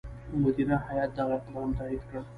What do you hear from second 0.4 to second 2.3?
مدیره هیات دغه اقدام تایید کړ.